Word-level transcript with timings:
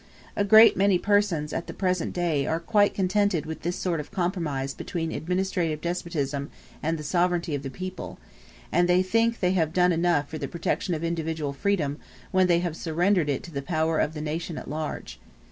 A 0.35 0.43
great 0.43 0.75
many 0.75 0.97
persons 0.97 1.53
at 1.53 1.67
the 1.67 1.75
present 1.75 2.11
day 2.11 2.47
are 2.47 2.59
quite 2.59 2.95
contented 2.95 3.45
with 3.45 3.61
this 3.61 3.75
sort 3.75 3.99
of 3.99 4.09
compromise 4.09 4.73
between 4.73 5.11
administrative 5.11 5.79
despotism 5.79 6.49
and 6.81 6.97
the 6.97 7.03
sovereignty 7.03 7.53
of 7.53 7.61
the 7.61 7.69
people; 7.69 8.17
and 8.71 8.89
they 8.89 9.03
think 9.03 9.41
they 9.41 9.51
have 9.53 9.73
done 9.73 9.91
enough 9.91 10.27
for 10.27 10.39
the 10.39 10.47
protection 10.47 10.95
of 10.95 11.03
individual 11.03 11.53
freedom 11.53 11.99
when 12.31 12.47
they 12.47 12.61
have 12.61 12.75
surrendered 12.75 13.29
it 13.29 13.43
to 13.43 13.51
the 13.51 13.61
power 13.61 13.99
of 13.99 14.15
the 14.15 14.21
nation 14.21 14.57
at 14.57 14.67
large. 14.67 15.19